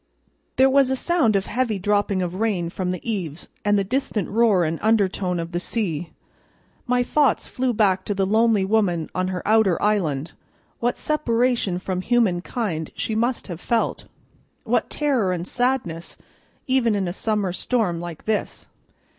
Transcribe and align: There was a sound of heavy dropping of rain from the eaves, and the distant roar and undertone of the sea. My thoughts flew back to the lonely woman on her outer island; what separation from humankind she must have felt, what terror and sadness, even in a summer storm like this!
There 0.55 0.67
was 0.67 0.89
a 0.89 0.95
sound 0.95 1.35
of 1.35 1.45
heavy 1.45 1.77
dropping 1.77 2.23
of 2.23 2.33
rain 2.33 2.71
from 2.71 2.89
the 2.89 3.07
eaves, 3.07 3.49
and 3.63 3.77
the 3.77 3.83
distant 3.83 4.29
roar 4.29 4.63
and 4.63 4.79
undertone 4.81 5.39
of 5.39 5.51
the 5.51 5.59
sea. 5.59 6.11
My 6.87 7.03
thoughts 7.03 7.47
flew 7.47 7.71
back 7.71 8.03
to 8.05 8.15
the 8.15 8.25
lonely 8.25 8.65
woman 8.65 9.11
on 9.13 9.27
her 9.27 9.47
outer 9.47 9.79
island; 9.79 10.33
what 10.79 10.97
separation 10.97 11.77
from 11.77 12.01
humankind 12.01 12.89
she 12.95 13.13
must 13.13 13.45
have 13.45 13.61
felt, 13.61 14.07
what 14.63 14.89
terror 14.89 15.31
and 15.31 15.47
sadness, 15.47 16.17
even 16.65 16.95
in 16.95 17.07
a 17.07 17.13
summer 17.13 17.53
storm 17.53 17.99
like 17.99 18.25
this! 18.25 18.65